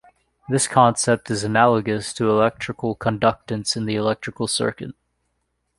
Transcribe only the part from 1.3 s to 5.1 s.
analogous to electrical conductance in the electric circuit.